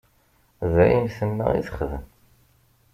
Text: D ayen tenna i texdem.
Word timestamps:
D 0.73 0.75
ayen 0.83 1.07
tenna 1.15 1.47
i 1.59 1.61
texdem. 1.67 2.05